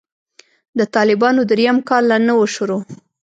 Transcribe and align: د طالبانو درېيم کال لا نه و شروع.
د 0.77 0.81
طالبانو 0.95 1.41
درېيم 1.51 1.77
کال 1.89 2.03
لا 2.09 2.17
نه 2.27 2.33
و 2.39 2.43
شروع. 2.55 2.81